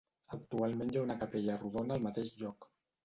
Actualment 0.37 0.93
hi 0.93 0.97
ha 1.01 1.03
una 1.07 1.17
capella 1.25 1.59
rodona 1.61 1.99
al 1.99 2.05
mateix 2.07 2.33
lloc. 2.41 2.71